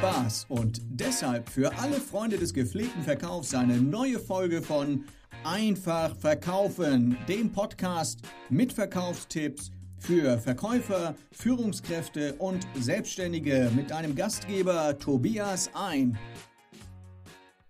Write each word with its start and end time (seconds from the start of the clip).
Spaß 0.00 0.46
und 0.48 0.80
deshalb 0.88 1.50
für 1.50 1.76
alle 1.76 2.00
Freunde 2.00 2.38
des 2.38 2.54
gepflegten 2.54 3.02
Verkaufs 3.02 3.52
eine 3.52 3.76
neue 3.76 4.18
Folge 4.18 4.62
von 4.62 5.04
Einfach 5.44 6.16
Verkaufen, 6.16 7.18
dem 7.28 7.52
Podcast 7.52 8.22
mit 8.48 8.72
Verkaufstipps 8.72 9.70
für 9.98 10.38
Verkäufer, 10.38 11.14
Führungskräfte 11.32 12.34
und 12.36 12.66
Selbstständige 12.78 13.70
mit 13.76 13.90
deinem 13.90 14.14
Gastgeber 14.14 14.98
Tobias 14.98 15.68
ein. 15.74 16.16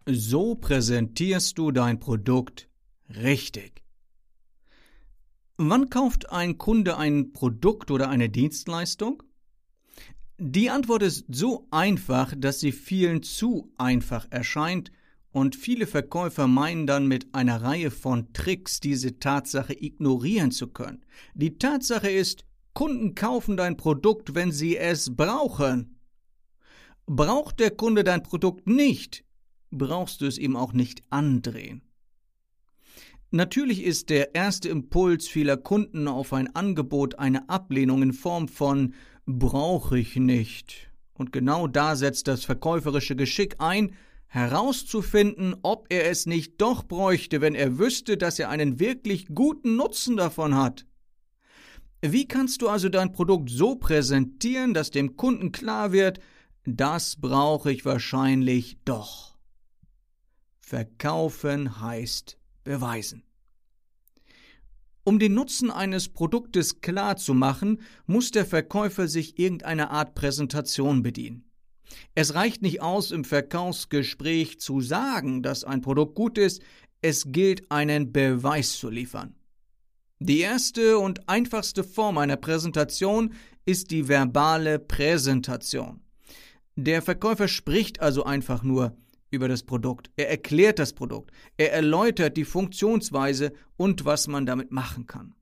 So 0.06 0.54
präsentierst 0.54 1.58
du 1.58 1.72
dein 1.72 1.98
Produkt 1.98 2.68
richtig. 3.08 3.82
Wann 5.56 5.90
kauft 5.90 6.30
ein 6.30 6.58
Kunde 6.58 6.96
ein 6.96 7.32
Produkt 7.32 7.90
oder 7.90 8.08
eine 8.08 8.30
Dienstleistung? 8.30 9.20
Die 10.42 10.70
Antwort 10.70 11.02
ist 11.02 11.26
so 11.28 11.66
einfach, 11.70 12.32
dass 12.34 12.60
sie 12.60 12.72
vielen 12.72 13.22
zu 13.22 13.70
einfach 13.76 14.26
erscheint 14.30 14.90
und 15.32 15.54
viele 15.54 15.86
Verkäufer 15.86 16.46
meinen 16.46 16.86
dann 16.86 17.06
mit 17.06 17.34
einer 17.34 17.60
Reihe 17.60 17.90
von 17.90 18.32
Tricks 18.32 18.80
diese 18.80 19.18
Tatsache 19.18 19.74
ignorieren 19.74 20.50
zu 20.50 20.68
können. 20.68 21.04
Die 21.34 21.58
Tatsache 21.58 22.10
ist, 22.10 22.46
Kunden 22.72 23.14
kaufen 23.14 23.58
dein 23.58 23.76
Produkt, 23.76 24.34
wenn 24.34 24.50
sie 24.50 24.78
es 24.78 25.14
brauchen. 25.14 25.98
Braucht 27.04 27.60
der 27.60 27.72
Kunde 27.72 28.02
dein 28.02 28.22
Produkt 28.22 28.66
nicht, 28.66 29.26
brauchst 29.70 30.22
du 30.22 30.26
es 30.26 30.38
ihm 30.38 30.56
auch 30.56 30.72
nicht 30.72 31.02
andrehen. 31.10 31.82
Natürlich 33.30 33.84
ist 33.84 34.08
der 34.08 34.34
erste 34.34 34.70
Impuls 34.70 35.28
vieler 35.28 35.58
Kunden 35.58 36.08
auf 36.08 36.32
ein 36.32 36.54
Angebot 36.56 37.18
eine 37.18 37.50
Ablehnung 37.50 38.02
in 38.02 38.14
Form 38.14 38.48
von 38.48 38.94
brauche 39.38 39.98
ich 39.98 40.16
nicht. 40.16 40.90
Und 41.12 41.32
genau 41.32 41.66
da 41.66 41.96
setzt 41.96 42.28
das 42.28 42.44
verkäuferische 42.44 43.16
Geschick 43.16 43.56
ein, 43.58 43.94
herauszufinden, 44.26 45.56
ob 45.62 45.86
er 45.90 46.08
es 46.08 46.26
nicht 46.26 46.60
doch 46.60 46.84
bräuchte, 46.84 47.40
wenn 47.40 47.54
er 47.54 47.78
wüsste, 47.78 48.16
dass 48.16 48.38
er 48.38 48.48
einen 48.48 48.78
wirklich 48.78 49.26
guten 49.34 49.76
Nutzen 49.76 50.16
davon 50.16 50.54
hat. 50.54 50.86
Wie 52.00 52.26
kannst 52.26 52.62
du 52.62 52.68
also 52.68 52.88
dein 52.88 53.12
Produkt 53.12 53.50
so 53.50 53.76
präsentieren, 53.76 54.72
dass 54.72 54.90
dem 54.90 55.16
Kunden 55.16 55.52
klar 55.52 55.92
wird, 55.92 56.20
das 56.64 57.16
brauche 57.16 57.72
ich 57.72 57.84
wahrscheinlich 57.84 58.78
doch. 58.84 59.36
Verkaufen 60.60 61.80
heißt 61.80 62.38
beweisen. 62.64 63.24
Um 65.04 65.18
den 65.18 65.34
Nutzen 65.34 65.70
eines 65.70 66.08
Produktes 66.08 66.80
klar 66.80 67.16
zu 67.16 67.34
machen, 67.34 67.80
muss 68.06 68.30
der 68.30 68.44
Verkäufer 68.44 69.08
sich 69.08 69.38
irgendeiner 69.38 69.90
Art 69.90 70.14
Präsentation 70.14 71.02
bedienen. 71.02 71.44
Es 72.14 72.34
reicht 72.34 72.62
nicht 72.62 72.82
aus, 72.82 73.10
im 73.10 73.24
Verkaufsgespräch 73.24 74.60
zu 74.60 74.80
sagen, 74.80 75.42
dass 75.42 75.64
ein 75.64 75.80
Produkt 75.80 76.14
gut 76.14 76.38
ist, 76.38 76.62
es 77.02 77.32
gilt, 77.32 77.70
einen 77.70 78.12
Beweis 78.12 78.78
zu 78.78 78.90
liefern. 78.90 79.34
Die 80.18 80.40
erste 80.40 80.98
und 80.98 81.28
einfachste 81.28 81.82
Form 81.82 82.18
einer 82.18 82.36
Präsentation 82.36 83.32
ist 83.64 83.90
die 83.90 84.06
verbale 84.06 84.78
Präsentation. 84.78 86.02
Der 86.76 87.00
Verkäufer 87.00 87.48
spricht 87.48 88.00
also 88.00 88.24
einfach 88.24 88.62
nur, 88.62 88.96
über 89.30 89.48
das 89.48 89.62
Produkt. 89.62 90.10
Er 90.16 90.30
erklärt 90.30 90.78
das 90.78 90.92
Produkt. 90.92 91.30
Er 91.56 91.72
erläutert 91.72 92.36
die 92.36 92.44
Funktionsweise 92.44 93.52
und 93.76 94.04
was 94.04 94.26
man 94.26 94.46
damit 94.46 94.72
machen 94.72 95.06
kann. 95.06 95.34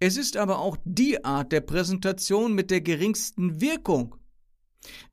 Es 0.00 0.16
ist 0.16 0.36
aber 0.36 0.60
auch 0.60 0.76
die 0.84 1.24
Art 1.24 1.50
der 1.50 1.60
Präsentation 1.60 2.54
mit 2.54 2.70
der 2.70 2.80
geringsten 2.80 3.60
Wirkung. 3.60 4.14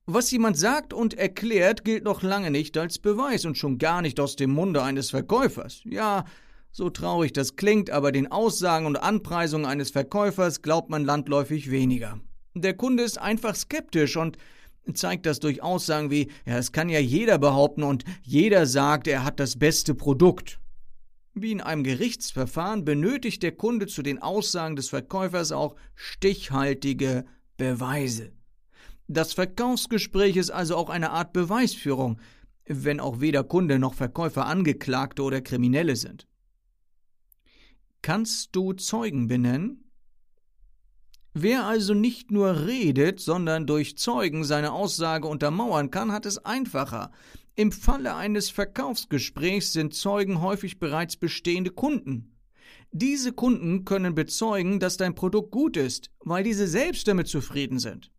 Was 0.05 0.29
jemand 0.29 0.57
sagt 0.57 0.93
und 0.93 1.15
erklärt, 1.15 1.83
gilt 1.83 2.03
noch 2.03 2.21
lange 2.21 2.51
nicht 2.51 2.77
als 2.77 2.99
Beweis 2.99 3.45
und 3.45 3.57
schon 3.57 3.79
gar 3.79 4.03
nicht 4.03 4.19
aus 4.19 4.35
dem 4.35 4.51
Munde 4.51 4.83
eines 4.83 5.09
Verkäufers. 5.09 5.81
Ja, 5.85 6.25
so 6.71 6.91
traurig 6.91 7.33
das 7.33 7.55
klingt, 7.55 7.89
aber 7.89 8.11
den 8.11 8.31
Aussagen 8.31 8.85
und 8.85 8.97
Anpreisungen 8.97 9.65
eines 9.65 9.89
Verkäufers 9.89 10.61
glaubt 10.61 10.91
man 10.91 11.03
landläufig 11.03 11.71
weniger. 11.71 12.19
Der 12.53 12.75
Kunde 12.75 13.03
ist 13.03 13.17
einfach 13.17 13.55
skeptisch 13.55 14.17
und 14.17 14.37
zeigt 14.93 15.25
das 15.25 15.39
durch 15.39 15.63
Aussagen 15.63 16.11
wie, 16.11 16.29
ja, 16.45 16.57
es 16.57 16.71
kann 16.71 16.89
ja 16.89 16.99
jeder 16.99 17.37
behaupten 17.37 17.83
und 17.83 18.03
jeder 18.23 18.65
sagt, 18.65 19.07
er 19.07 19.23
hat 19.23 19.39
das 19.39 19.57
beste 19.57 19.95
Produkt. 19.95 20.59
Wie 21.33 21.51
in 21.51 21.61
einem 21.61 21.83
Gerichtsverfahren 21.83 22.85
benötigt 22.85 23.43
der 23.43 23.51
Kunde 23.51 23.87
zu 23.87 24.01
den 24.01 24.21
Aussagen 24.21 24.75
des 24.75 24.89
Verkäufers 24.89 25.51
auch 25.51 25.75
stichhaltige 25.95 27.25
Beweise. 27.57 28.31
Das 29.07 29.33
Verkaufsgespräch 29.33 30.35
ist 30.35 30.49
also 30.49 30.75
auch 30.75 30.89
eine 30.89 31.11
Art 31.11 31.33
Beweisführung, 31.33 32.19
wenn 32.65 32.99
auch 32.99 33.19
weder 33.19 33.43
Kunde 33.43 33.79
noch 33.79 33.93
Verkäufer 33.93 34.45
Angeklagte 34.45 35.21
oder 35.21 35.41
Kriminelle 35.41 35.95
sind. 35.95 36.27
Kannst 38.01 38.55
du 38.55 38.73
Zeugen 38.73 39.27
benennen? 39.27 39.84
Wer 41.37 41.65
also 41.65 41.93
nicht 41.93 42.31
nur 42.31 42.65
redet, 42.65 43.19
sondern 43.19 43.67
durch 43.67 43.97
Zeugen 43.97 44.45
seine 44.45 44.71
Aussage 44.71 45.27
untermauern 45.27 45.91
kann, 45.91 46.13
hat 46.13 46.25
es 46.25 46.37
einfacher. 46.37 47.11
Im 47.55 47.73
Falle 47.73 48.15
eines 48.15 48.49
Verkaufsgesprächs 48.49 49.73
sind 49.73 49.93
Zeugen 49.93 50.39
häufig 50.39 50.79
bereits 50.79 51.17
bestehende 51.17 51.71
Kunden. 51.71 52.37
Diese 52.93 53.33
Kunden 53.33 53.83
können 53.83 54.15
bezeugen, 54.15 54.79
dass 54.79 54.95
dein 54.95 55.13
Produkt 55.13 55.51
gut 55.51 55.75
ist, 55.75 56.09
weil 56.21 56.45
diese 56.45 56.67
selbst 56.67 57.05
damit 57.09 57.27
zufrieden 57.27 57.79
sind. 57.79 58.13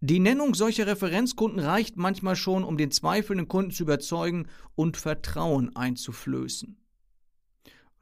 Die 0.00 0.18
Nennung 0.18 0.56
solcher 0.56 0.88
Referenzkunden 0.88 1.60
reicht 1.60 1.98
manchmal 1.98 2.34
schon, 2.34 2.64
um 2.64 2.76
den 2.76 2.90
zweifelnden 2.90 3.46
Kunden 3.46 3.70
zu 3.70 3.84
überzeugen 3.84 4.48
und 4.74 4.96
Vertrauen 4.96 5.76
einzuflößen. 5.76 6.76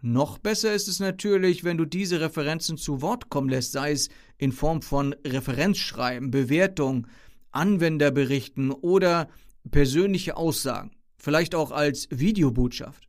Noch 0.02 0.38
besser 0.38 0.74
ist 0.74 0.88
es 0.88 1.00
natürlich, 1.00 1.64
wenn 1.64 1.78
du 1.78 1.84
diese 1.84 2.20
Referenzen 2.20 2.76
zu 2.76 3.00
Wort 3.00 3.30
kommen 3.30 3.48
lässt, 3.48 3.72
sei 3.72 3.92
es 3.92 4.08
in 4.38 4.52
Form 4.52 4.82
von 4.82 5.14
Referenzschreiben, 5.26 6.30
Bewertung, 6.30 7.06
Anwenderberichten 7.50 8.70
oder 8.70 9.28
persönliche 9.70 10.36
Aussagen, 10.36 10.90
vielleicht 11.16 11.54
auch 11.54 11.72
als 11.72 12.08
Videobotschaft. 12.10 13.08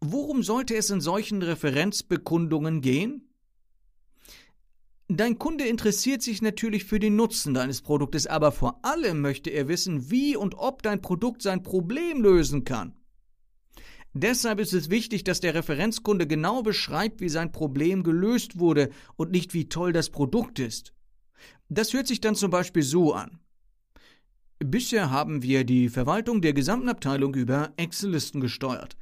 Worum 0.00 0.42
sollte 0.42 0.74
es 0.74 0.90
in 0.90 1.00
solchen 1.00 1.42
Referenzbekundungen 1.42 2.80
gehen? 2.80 3.28
Dein 5.08 5.38
Kunde 5.38 5.66
interessiert 5.66 6.22
sich 6.22 6.40
natürlich 6.40 6.84
für 6.84 6.98
den 6.98 7.16
Nutzen 7.16 7.52
deines 7.52 7.82
Produktes, 7.82 8.26
aber 8.26 8.50
vor 8.50 8.80
allem 8.82 9.20
möchte 9.20 9.50
er 9.50 9.68
wissen, 9.68 10.10
wie 10.10 10.34
und 10.34 10.54
ob 10.54 10.82
dein 10.82 11.02
Produkt 11.02 11.42
sein 11.42 11.62
Problem 11.62 12.22
lösen 12.22 12.64
kann. 12.64 12.96
Deshalb 14.14 14.60
ist 14.60 14.74
es 14.74 14.90
wichtig, 14.90 15.24
dass 15.24 15.40
der 15.40 15.54
Referenzkunde 15.54 16.26
genau 16.26 16.62
beschreibt, 16.62 17.20
wie 17.20 17.30
sein 17.30 17.50
Problem 17.50 18.02
gelöst 18.02 18.58
wurde 18.58 18.90
und 19.16 19.30
nicht 19.32 19.54
wie 19.54 19.68
toll 19.68 19.92
das 19.92 20.10
Produkt 20.10 20.58
ist. 20.58 20.92
Das 21.68 21.94
hört 21.94 22.06
sich 22.06 22.20
dann 22.20 22.34
zum 22.34 22.50
Beispiel 22.50 22.82
so 22.82 23.14
an. 23.14 23.40
Bisher 24.58 25.10
haben 25.10 25.42
wir 25.42 25.64
die 25.64 25.88
Verwaltung 25.88 26.42
der 26.42 26.52
gesamten 26.52 26.88
Abteilung 26.88 27.34
über 27.34 27.72
Excel-Listen 27.76 28.40
gesteuert. 28.40 28.96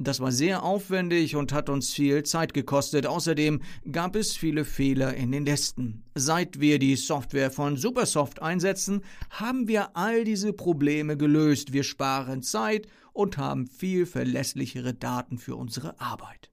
Das 0.00 0.20
war 0.20 0.30
sehr 0.30 0.62
aufwendig 0.62 1.34
und 1.34 1.52
hat 1.52 1.68
uns 1.68 1.92
viel 1.92 2.22
Zeit 2.22 2.54
gekostet. 2.54 3.04
Außerdem 3.04 3.60
gab 3.90 4.14
es 4.14 4.36
viele 4.36 4.64
Fehler 4.64 5.14
in 5.14 5.32
den 5.32 5.44
Listen. 5.44 6.04
Seit 6.14 6.60
wir 6.60 6.78
die 6.78 6.94
Software 6.94 7.50
von 7.50 7.76
Supersoft 7.76 8.40
einsetzen, 8.40 9.02
haben 9.30 9.66
wir 9.66 9.96
all 9.96 10.22
diese 10.22 10.52
Probleme 10.52 11.16
gelöst. 11.16 11.72
Wir 11.72 11.82
sparen 11.82 12.42
Zeit 12.42 12.86
und 13.12 13.38
haben 13.38 13.66
viel 13.66 14.06
verlässlichere 14.06 14.94
Daten 14.94 15.36
für 15.36 15.56
unsere 15.56 16.00
Arbeit. 16.00 16.52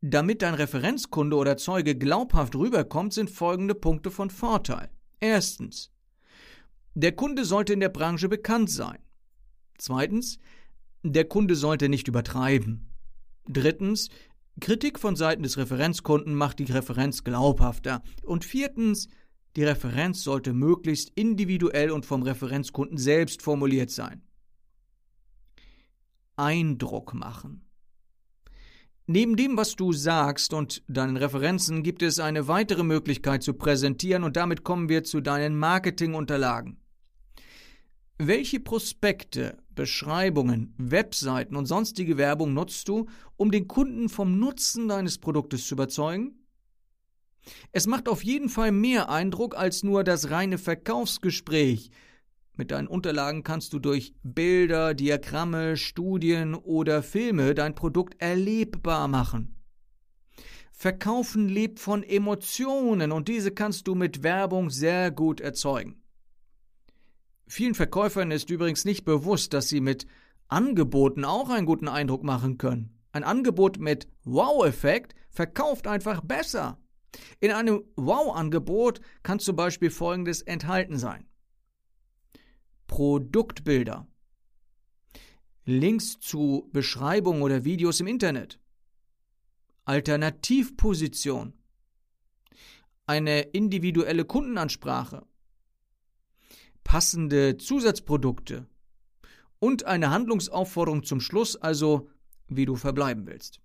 Damit 0.00 0.42
dein 0.42 0.54
Referenzkunde 0.54 1.36
oder 1.36 1.56
Zeuge 1.56 1.94
glaubhaft 1.94 2.56
rüberkommt, 2.56 3.12
sind 3.12 3.30
folgende 3.30 3.76
Punkte 3.76 4.10
von 4.10 4.30
Vorteil. 4.30 4.90
Erstens. 5.20 5.92
Der 6.94 7.12
Kunde 7.12 7.44
sollte 7.44 7.72
in 7.72 7.80
der 7.80 7.88
Branche 7.88 8.28
bekannt 8.28 8.70
sein. 8.70 8.98
Zweitens. 9.78 10.38
Der 11.02 11.24
Kunde 11.24 11.54
sollte 11.54 11.88
nicht 11.88 12.08
übertreiben. 12.08 12.92
Drittens, 13.48 14.08
Kritik 14.60 14.98
von 14.98 15.16
Seiten 15.16 15.42
des 15.42 15.58
Referenzkunden 15.58 16.34
macht 16.34 16.58
die 16.58 16.64
Referenz 16.64 17.24
glaubhafter. 17.24 18.02
Und 18.22 18.44
viertens, 18.44 19.08
die 19.54 19.64
Referenz 19.64 20.22
sollte 20.22 20.52
möglichst 20.52 21.10
individuell 21.14 21.90
und 21.90 22.06
vom 22.06 22.22
Referenzkunden 22.22 22.98
selbst 22.98 23.42
formuliert 23.42 23.90
sein. 23.90 24.22
Eindruck 26.36 27.14
machen. 27.14 27.62
Neben 29.06 29.36
dem, 29.36 29.56
was 29.56 29.76
du 29.76 29.92
sagst 29.92 30.52
und 30.52 30.82
deinen 30.88 31.16
Referenzen, 31.16 31.82
gibt 31.82 32.02
es 32.02 32.18
eine 32.18 32.48
weitere 32.48 32.82
Möglichkeit 32.82 33.42
zu 33.42 33.54
präsentieren 33.54 34.24
und 34.24 34.36
damit 34.36 34.64
kommen 34.64 34.88
wir 34.88 35.04
zu 35.04 35.20
deinen 35.20 35.56
Marketingunterlagen. 35.56 36.80
Welche 38.18 38.60
Prospekte, 38.60 39.58
Beschreibungen, 39.74 40.72
Webseiten 40.78 41.54
und 41.54 41.66
sonstige 41.66 42.16
Werbung 42.16 42.54
nutzt 42.54 42.88
du, 42.88 43.10
um 43.36 43.50
den 43.50 43.68
Kunden 43.68 44.08
vom 44.08 44.38
Nutzen 44.38 44.88
deines 44.88 45.18
Produktes 45.18 45.66
zu 45.66 45.74
überzeugen? 45.74 46.46
Es 47.72 47.86
macht 47.86 48.08
auf 48.08 48.24
jeden 48.24 48.48
Fall 48.48 48.72
mehr 48.72 49.10
Eindruck 49.10 49.54
als 49.54 49.82
nur 49.82 50.02
das 50.02 50.30
reine 50.30 50.56
Verkaufsgespräch. 50.56 51.90
Mit 52.54 52.70
deinen 52.70 52.88
Unterlagen 52.88 53.42
kannst 53.42 53.74
du 53.74 53.78
durch 53.78 54.14
Bilder, 54.22 54.94
Diagramme, 54.94 55.76
Studien 55.76 56.54
oder 56.54 57.02
Filme 57.02 57.54
dein 57.54 57.74
Produkt 57.74 58.14
erlebbar 58.18 59.08
machen. 59.08 59.62
Verkaufen 60.72 61.50
lebt 61.50 61.80
von 61.80 62.02
Emotionen 62.02 63.12
und 63.12 63.28
diese 63.28 63.50
kannst 63.50 63.86
du 63.86 63.94
mit 63.94 64.22
Werbung 64.22 64.70
sehr 64.70 65.10
gut 65.10 65.42
erzeugen. 65.42 66.02
Vielen 67.48 67.74
Verkäufern 67.74 68.30
ist 68.30 68.50
übrigens 68.50 68.84
nicht 68.84 69.04
bewusst, 69.04 69.52
dass 69.52 69.68
sie 69.68 69.80
mit 69.80 70.06
Angeboten 70.48 71.24
auch 71.24 71.48
einen 71.48 71.66
guten 71.66 71.88
Eindruck 71.88 72.22
machen 72.24 72.58
können. 72.58 72.98
Ein 73.12 73.24
Angebot 73.24 73.78
mit 73.78 74.08
Wow-Effekt 74.24 75.14
verkauft 75.30 75.86
einfach 75.86 76.20
besser. 76.20 76.78
In 77.40 77.52
einem 77.52 77.82
Wow-Angebot 77.96 79.00
kann 79.22 79.38
zum 79.38 79.56
Beispiel 79.56 79.90
Folgendes 79.90 80.42
enthalten 80.42 80.98
sein. 80.98 81.26
Produktbilder. 82.86 84.06
Links 85.64 86.18
zu 86.20 86.68
Beschreibungen 86.72 87.42
oder 87.42 87.64
Videos 87.64 88.00
im 88.00 88.06
Internet. 88.06 88.60
Alternativposition. 89.84 91.54
Eine 93.06 93.40
individuelle 93.40 94.24
Kundenansprache. 94.24 95.26
Passende 96.86 97.56
Zusatzprodukte. 97.56 98.68
Und 99.58 99.86
eine 99.86 100.10
Handlungsaufforderung 100.10 101.02
zum 101.02 101.20
Schluss, 101.20 101.56
also 101.56 102.08
wie 102.46 102.64
du 102.64 102.76
verbleiben 102.76 103.26
willst. 103.26 103.60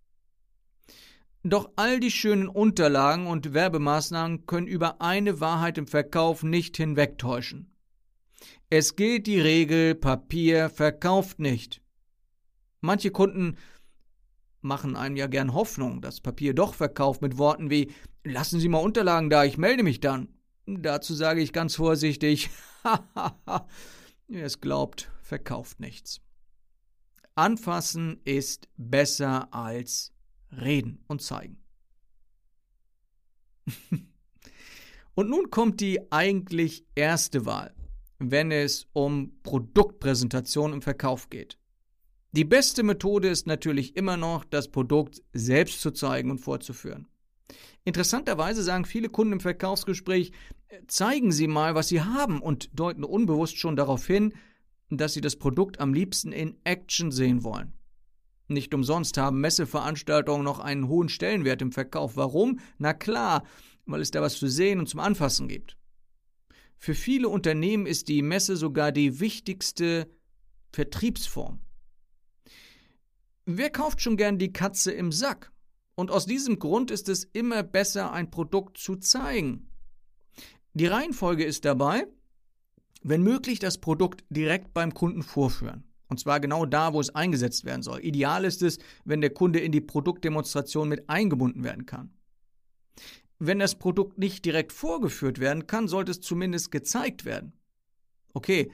Doch 1.44 1.70
all 1.76 2.00
die 2.00 2.10
schönen 2.10 2.48
Unterlagen 2.48 3.28
und 3.28 3.54
Werbemaßnahmen 3.54 4.48
können 4.48 4.66
über 4.66 5.02
eine 5.02 5.40
Wahrheit 5.40 5.78
im 5.78 5.86
Verkauf 5.86 6.42
nicht 6.42 6.78
hinwegtäuschen. 6.78 7.72
Es 8.72 8.96
gilt 8.96 9.28
die 9.28 9.40
Regel, 9.40 9.94
Papier 9.94 10.72
verkauft 10.72 11.38
nicht. 11.38 11.84
Manche 12.80 13.12
Kunden 13.12 13.56
machen 14.62 14.96
einem 14.96 15.16
ja 15.16 15.28
gern 15.28 15.54
Hoffnung, 15.54 16.02
dass 16.02 16.22
Papier 16.22 16.56
doch 16.56 16.74
verkauft 16.74 17.22
mit 17.22 17.38
Worten 17.38 17.70
wie 17.70 17.92
Lassen 18.24 18.60
Sie 18.60 18.70
mal 18.70 18.80
Unterlagen 18.80 19.30
da, 19.30 19.46
ich 19.46 19.60
melde 19.60 19.84
mich 19.84 20.00
dann. 20.00 20.41
Dazu 20.80 21.14
sage 21.14 21.42
ich 21.42 21.54
ganz 21.54 21.76
vorsichtig, 21.76 22.50
wer 22.84 23.66
es 24.46 24.62
glaubt, 24.62 25.12
verkauft 25.22 25.80
nichts. 25.80 26.22
Anfassen 27.36 28.20
ist 28.24 28.68
besser 28.78 29.54
als 29.54 30.14
reden 30.52 31.04
und 31.08 31.22
zeigen. 31.22 31.58
und 35.16 35.30
nun 35.30 35.50
kommt 35.50 35.80
die 35.80 36.12
eigentlich 36.12 36.86
erste 36.96 37.46
Wahl, 37.46 37.74
wenn 38.20 38.52
es 38.52 38.88
um 38.94 39.40
Produktpräsentation 39.44 40.74
im 40.74 40.82
Verkauf 40.82 41.30
geht. 41.30 41.58
Die 42.34 42.46
beste 42.46 42.84
Methode 42.84 43.28
ist 43.28 43.46
natürlich 43.46 43.96
immer 43.98 44.16
noch, 44.16 44.46
das 44.46 44.70
Produkt 44.70 45.22
selbst 45.34 45.82
zu 45.82 45.92
zeigen 45.92 46.32
und 46.32 46.40
vorzuführen. 46.40 47.08
Interessanterweise 47.84 48.64
sagen 48.64 48.86
viele 48.86 49.10
Kunden 49.10 49.34
im 49.34 49.40
Verkaufsgespräch, 49.40 50.32
zeigen 50.88 51.32
Sie 51.32 51.48
mal, 51.48 51.76
was 51.76 51.88
Sie 51.88 52.02
haben 52.02 52.42
und 52.42 52.70
deuten 52.80 53.04
unbewusst 53.04 53.58
schon 53.58 53.76
darauf 53.76 54.06
hin, 54.06 54.34
dass 54.98 55.14
sie 55.14 55.22
das 55.22 55.38
Produkt 55.38 55.80
am 55.80 55.94
liebsten 55.94 56.32
in 56.32 56.58
Action 56.64 57.12
sehen 57.12 57.44
wollen. 57.44 57.74
Nicht 58.48 58.74
umsonst 58.74 59.18
haben 59.18 59.40
Messeveranstaltungen 59.40 60.44
noch 60.44 60.60
einen 60.60 60.88
hohen 60.88 61.08
Stellenwert 61.08 61.62
im 61.62 61.72
Verkauf. 61.72 62.18
Warum? 62.18 62.60
Na 62.78 62.94
klar, 62.94 63.44
weil 63.86 64.02
es 64.02 64.12
da 64.12 64.22
was 64.22 64.38
zu 64.38 64.48
sehen 64.48 64.80
und 64.80 64.88
zum 64.88 65.00
Anfassen 65.00 65.48
gibt. 65.48 65.78
Für 66.78 66.94
viele 66.94 67.30
Unternehmen 67.30 67.86
ist 67.86 68.10
die 68.10 68.22
Messe 68.22 68.58
sogar 68.58 68.92
die 68.92 69.20
wichtigste 69.20 70.10
Vertriebsform. 70.74 71.62
Wer 73.46 73.70
kauft 73.70 74.02
schon 74.02 74.18
gern 74.18 74.38
die 74.38 74.52
Katze 74.52 74.92
im 74.92 75.12
Sack? 75.12 75.52
Und 76.02 76.10
aus 76.10 76.26
diesem 76.26 76.58
Grund 76.58 76.90
ist 76.90 77.10
es 77.10 77.26
immer 77.26 77.62
besser, 77.62 78.12
ein 78.12 78.32
Produkt 78.32 78.80
zu 78.80 78.96
zeigen. 78.96 79.70
Die 80.74 80.88
Reihenfolge 80.88 81.44
ist 81.44 81.64
dabei, 81.64 82.08
wenn 83.04 83.22
möglich 83.22 83.60
das 83.60 83.78
Produkt 83.78 84.24
direkt 84.32 84.74
beim 84.74 84.96
Kunden 84.96 85.22
vorführen. 85.22 85.84
Und 86.08 86.20
zwar 86.20 86.40
genau 86.40 86.66
da, 86.66 86.94
wo 86.94 87.00
es 87.00 87.14
eingesetzt 87.14 87.66
werden 87.66 87.84
soll. 87.84 88.04
Ideal 88.04 88.46
ist 88.46 88.64
es, 88.64 88.80
wenn 89.06 89.22
der 89.22 89.30
Kunde 89.30 89.60
in 89.60 89.72
die 89.72 89.80
Produktdemonstration 89.80 90.90
mit 90.90 91.08
eingebunden 91.08 91.64
werden 91.64 91.86
kann. 91.86 92.10
Wenn 93.38 93.60
das 93.60 93.76
Produkt 93.76 94.18
nicht 94.18 94.44
direkt 94.44 94.72
vorgeführt 94.72 95.38
werden 95.38 95.68
kann, 95.68 95.88
sollte 95.88 96.14
es 96.14 96.22
zumindest 96.22 96.72
gezeigt 96.72 97.26
werden. 97.26 97.54
Okay, 98.34 98.72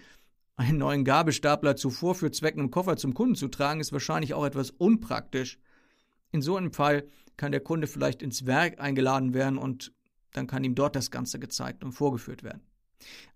einen 0.55 0.77
neuen 0.77 1.03
Gabelstapler 1.03 1.75
zu 1.75 1.89
Vorführzwecken 1.89 2.61
im 2.61 2.71
Koffer 2.71 2.95
zum 2.95 3.13
Kunden 3.13 3.35
zu 3.35 3.49
tragen, 3.49 3.81
ist 3.81 3.91
wahrscheinlich 3.91 4.33
auch 4.33 4.45
etwas 4.45 4.71
unpraktisch. 4.71 5.59
In 6.31 6.41
so 6.41 6.55
einem 6.55 6.71
Fall 6.71 7.07
kann 7.37 7.51
der 7.51 7.61
Kunde 7.61 7.87
vielleicht 7.87 8.21
ins 8.21 8.45
Werk 8.45 8.79
eingeladen 8.79 9.33
werden 9.33 9.57
und 9.57 9.93
dann 10.33 10.47
kann 10.47 10.63
ihm 10.63 10.75
dort 10.75 10.95
das 10.95 11.11
Ganze 11.11 11.39
gezeigt 11.39 11.83
und 11.83 11.93
vorgeführt 11.93 12.43
werden. 12.43 12.61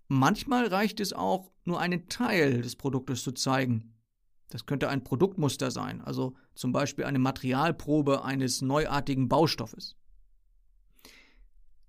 Manchmal 0.08 0.66
reicht 0.66 1.00
es 1.00 1.12
auch, 1.12 1.50
nur 1.64 1.80
einen 1.80 2.08
Teil 2.08 2.62
des 2.62 2.76
Produktes 2.76 3.22
zu 3.22 3.32
zeigen. 3.32 3.94
Das 4.50 4.66
könnte 4.66 4.88
ein 4.88 5.04
Produktmuster 5.04 5.70
sein, 5.70 6.02
also 6.02 6.34
zum 6.54 6.72
Beispiel 6.72 7.04
eine 7.04 7.18
Materialprobe 7.18 8.24
eines 8.24 8.60
neuartigen 8.60 9.28
Baustoffes. 9.28 9.96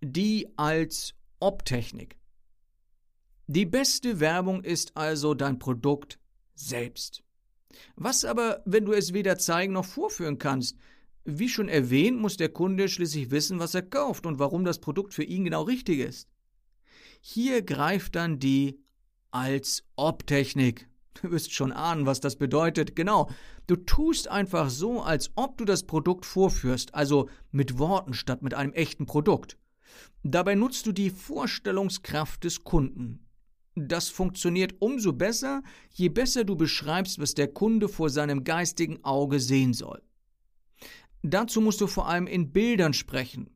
Die 0.01 0.47
als 0.57 1.15
Obtechnik. 1.39 2.17
Die 3.47 3.65
beste 3.65 4.21
Werbung 4.21 4.63
ist 4.63 4.95
also 4.95 5.33
dein 5.33 5.59
Produkt 5.59 6.19
selbst. 6.55 7.23
Was 7.95 8.23
aber, 8.23 8.61
wenn 8.65 8.85
du 8.85 8.93
es 8.93 9.13
weder 9.13 9.37
zeigen 9.37 9.73
noch 9.73 9.85
vorführen 9.85 10.37
kannst? 10.37 10.77
Wie 11.25 11.47
schon 11.47 11.69
erwähnt, 11.69 12.19
muss 12.19 12.35
der 12.35 12.49
Kunde 12.49 12.89
schließlich 12.89 13.31
wissen, 13.31 13.59
was 13.59 13.73
er 13.73 13.81
kauft 13.81 14.25
und 14.25 14.39
warum 14.39 14.65
das 14.65 14.79
Produkt 14.79 15.13
für 15.13 15.23
ihn 15.23 15.45
genau 15.45 15.63
richtig 15.63 15.99
ist. 15.99 16.27
Hier 17.21 17.61
greift 17.61 18.15
dann 18.15 18.39
die 18.39 18.79
als 19.31 19.83
Ob-Technik. 19.95 20.89
Du 21.21 21.31
wirst 21.31 21.53
schon 21.53 21.71
ahnen, 21.71 22.05
was 22.05 22.19
das 22.19 22.35
bedeutet. 22.35 22.95
Genau. 22.95 23.29
Du 23.67 23.77
tust 23.77 24.27
einfach 24.27 24.69
so, 24.69 25.01
als 25.01 25.31
ob 25.35 25.57
du 25.57 25.63
das 25.63 25.83
Produkt 25.83 26.25
vorführst, 26.25 26.93
also 26.93 27.29
mit 27.51 27.77
Worten 27.77 28.13
statt 28.13 28.41
mit 28.41 28.53
einem 28.53 28.73
echten 28.73 29.05
Produkt. 29.05 29.57
Dabei 30.23 30.55
nutzt 30.55 30.85
du 30.85 30.91
die 30.91 31.09
Vorstellungskraft 31.09 32.43
des 32.43 32.63
Kunden. 32.63 33.29
Das 33.75 34.09
funktioniert 34.09 34.75
umso 34.79 35.13
besser, 35.13 35.63
je 35.91 36.09
besser 36.09 36.43
du 36.43 36.55
beschreibst, 36.55 37.19
was 37.19 37.33
der 37.33 37.47
Kunde 37.47 37.87
vor 37.87 38.09
seinem 38.09 38.43
geistigen 38.43 39.03
Auge 39.03 39.39
sehen 39.39 39.73
soll. 39.73 40.01
Dazu 41.23 41.61
musst 41.61 41.79
du 41.79 41.87
vor 41.87 42.09
allem 42.09 42.27
in 42.27 42.51
Bildern 42.51 42.93
sprechen, 42.93 43.49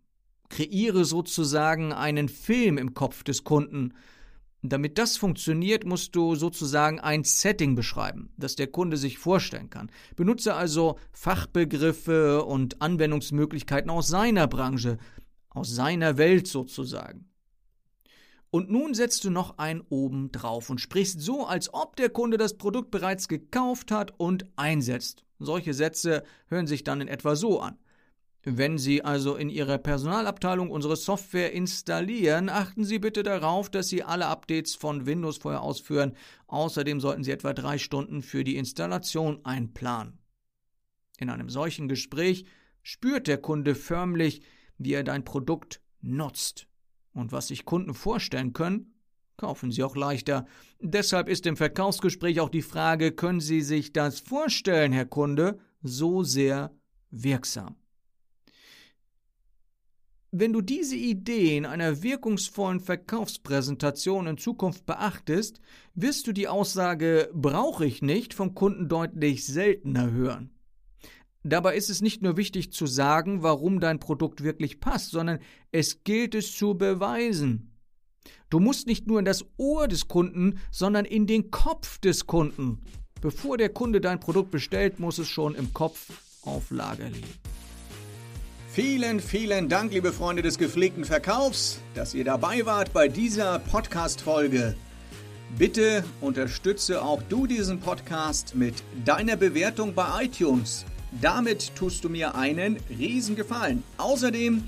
Kreiere 0.50 1.04
sozusagen 1.04 1.92
einen 1.92 2.30
Film 2.30 2.78
im 2.78 2.94
Kopf 2.94 3.24
des 3.24 3.44
Kunden. 3.44 3.94
Damit 4.62 4.98
das 4.98 5.18
funktioniert, 5.18 5.86
musst 5.86 6.16
du 6.16 6.36
sozusagen 6.36 7.02
ein 7.02 7.26
Setting 7.26 7.76
beschreiben, 7.76 8.30
das 8.38 8.56
der 8.56 8.68
Kunde 8.68 8.96
sich 8.96 9.18
vorstellen 9.18 9.70
kann. 9.70 9.92
Benutze 10.16 10.54
also 10.54 10.98
Fachbegriffe 11.12 12.46
und 12.46 12.82
Anwendungsmöglichkeiten 12.82 13.92
aus 13.92 14.08
seiner 14.08 14.48
Branche, 14.48 14.98
aus 15.50 15.76
seiner 15.76 16.18
Welt 16.18 16.48
sozusagen. 16.48 17.30
Und 18.50 18.72
nun 18.72 18.94
setzt 18.94 19.26
du 19.26 19.30
noch 19.30 19.58
ein 19.58 19.82
oben 19.90 20.32
drauf 20.32 20.70
und 20.70 20.80
sprichst 20.80 21.20
so, 21.20 21.46
als 21.46 21.74
ob 21.74 21.98
der 21.98 22.10
Kunde 22.10 22.38
das 22.38 22.58
Produkt 22.58 22.92
bereits 22.92 23.28
gekauft 23.28 23.92
hat 23.92 24.14
und 24.18 24.46
einsetzt. 24.56 25.27
Solche 25.40 25.74
Sätze 25.74 26.24
hören 26.48 26.68
sich 26.68 26.84
dann 26.84 27.02
in 27.02 27.08
etwa 27.08 27.36
so 27.36 27.60
an. 27.60 27.78
Wenn 28.44 28.78
Sie 28.78 29.04
also 29.04 29.36
in 29.36 29.50
Ihrer 29.50 29.78
Personalabteilung 29.78 30.72
unsere 30.72 30.96
Software 30.96 31.52
installieren, 31.52 32.48
achten 32.48 32.86
Sie 32.86 32.98
bitte 32.98 33.22
darauf, 33.22 33.70
dass 33.70 33.90
Sie 33.90 34.04
alle 34.04 34.28
Updates 34.28 34.74
von 34.76 35.06
Windows 35.06 35.38
vorher 35.38 35.62
ausführen. 35.62 36.14
Außerdem 36.48 37.02
sollten 37.02 37.26
Sie 37.26 37.32
etwa 37.32 37.54
drei 37.54 37.78
Stunden 37.78 38.22
für 38.22 38.46
die 38.46 38.56
Installation 38.56 39.44
einplanen. 39.44 40.20
In 41.18 41.30
einem 41.30 41.50
solchen 41.50 41.90
Gespräch 41.90 42.46
spürt 42.84 43.28
der 43.28 43.38
Kunde 43.38 43.76
förmlich, 43.76 44.42
wie 44.78 44.94
er 44.94 45.04
dein 45.04 45.26
Produkt 45.26 45.82
nutzt. 46.02 46.68
Und 47.12 47.32
was 47.32 47.48
sich 47.48 47.66
Kunden 47.66 47.94
vorstellen 47.94 48.54
können, 48.54 48.94
kaufen 49.38 49.72
sie 49.72 49.84
auch 49.84 49.96
leichter. 49.96 50.48
Deshalb 50.82 51.30
ist 51.30 51.46
im 51.46 51.58
Verkaufsgespräch 51.58 52.40
auch 52.40 52.50
die 52.50 52.64
Frage, 52.64 53.12
können 53.12 53.40
Sie 53.40 53.62
sich 53.62 53.94
das 53.94 54.20
vorstellen, 54.20 54.92
Herr 54.92 55.06
Kunde, 55.06 55.60
so 55.84 56.24
sehr 56.24 56.72
wirksam. 57.12 57.76
Wenn 60.32 60.54
du 60.54 60.62
diese 60.62 60.96
Idee 60.96 61.56
in 61.56 61.66
einer 61.66 62.04
wirkungsvollen 62.04 62.80
Verkaufspräsentation 62.80 64.28
in 64.28 64.38
Zukunft 64.38 64.86
beachtest, 64.86 65.62
wirst 65.94 66.28
du 66.28 66.34
die 66.34 66.48
Aussage 66.48 67.30
brauche 67.34 67.86
ich 67.86 68.02
nicht 68.02 68.34
vom 68.34 68.54
Kunden 68.54 68.90
deutlich 68.90 69.46
seltener 69.46 70.12
hören. 70.12 70.50
Dabei 71.44 71.76
ist 71.76 71.90
es 71.90 72.02
nicht 72.02 72.24
nur 72.24 72.36
wichtig 72.36 72.74
zu 72.74 72.88
sagen, 72.88 73.42
warum 73.42 73.80
dein 73.80 74.00
Produkt 74.00 74.44
wirklich 74.44 74.80
passt, 74.80 75.12
sondern 75.12 75.40
es 75.72 76.04
gilt 76.04 76.36
es 76.36 76.54
zu 76.54 76.74
beweisen. 76.74 77.77
Du 78.50 78.60
musst 78.60 78.88
nicht 78.88 79.08
nur 79.08 79.20
in 79.20 79.26
das 79.26 79.46
Ohr 79.58 79.88
des 79.88 80.08
Kunden, 80.08 80.60
sondern 80.72 81.06
in 81.06 81.28
den 81.28 81.52
Kopf 81.52 81.98
des 82.00 82.28
Kunden. 82.28 82.80
Bevor 83.22 83.58
der 83.58 83.70
Kunde 83.70 84.00
dein 84.02 84.20
Produkt 84.20 84.52
bestellt, 84.52 85.00
muss 85.00 85.18
es 85.18 85.28
schon 85.28 85.56
im 85.56 85.74
Kopf 85.74 86.12
auf 86.44 86.72
Lager 86.72 87.10
liegen. 87.10 87.28
Vielen, 88.72 89.20
vielen 89.20 89.70
Dank, 89.70 89.92
liebe 89.92 90.14
Freunde 90.14 90.44
des 90.44 90.60
gepflegten 90.60 91.04
Verkaufs, 91.04 91.80
dass 91.96 92.14
ihr 92.14 92.24
dabei 92.24 92.64
wart 92.66 92.94
bei 92.94 93.08
dieser 93.08 93.58
Podcast-Folge. 93.58 94.76
Bitte 95.58 96.04
unterstütze 96.22 97.02
auch 97.02 97.24
du 97.24 97.48
diesen 97.48 97.80
Podcast 97.80 98.54
mit 98.54 98.76
deiner 99.04 99.36
Bewertung 99.36 99.96
bei 99.96 100.26
iTunes. 100.26 100.86
Damit 101.22 101.76
tust 101.76 102.04
du 102.04 102.10
mir 102.10 102.36
einen 102.36 102.78
Riesengefallen. 102.90 103.82
Außerdem 103.98 104.64